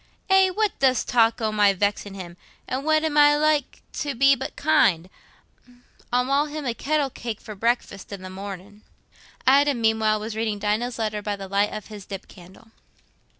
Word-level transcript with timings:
"Eh, 0.31 0.49
what 0.49 0.71
dost 0.79 1.07
talk 1.07 1.39
o' 1.41 1.51
my 1.51 1.73
vexin' 1.73 2.15
him? 2.15 2.35
An' 2.67 2.83
what 2.83 3.03
am 3.03 3.19
I 3.19 3.37
like 3.37 3.83
to 3.93 4.15
be 4.15 4.35
but 4.35 4.55
kind? 4.55 5.11
I'll 6.11 6.23
ma' 6.25 6.45
him 6.45 6.65
a 6.65 6.73
kettle 6.73 7.11
cake 7.11 7.39
for 7.39 7.53
breakfast 7.53 8.11
i' 8.11 8.15
the 8.15 8.29
mornin'." 8.31 8.81
Adam, 9.45 9.79
meanwhile, 9.79 10.19
was 10.19 10.35
reading 10.35 10.57
Dinah's 10.57 10.97
letter 10.97 11.21
by 11.21 11.35
the 11.35 11.47
light 11.47 11.71
of 11.71 11.85
his 11.85 12.07
dip 12.07 12.27
candle. 12.27 12.71